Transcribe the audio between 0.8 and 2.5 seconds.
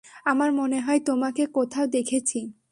হয় তোমাকে কোথাও দেখেছি।